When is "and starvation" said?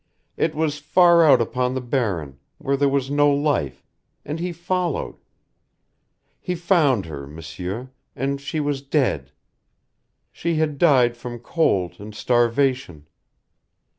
11.99-13.05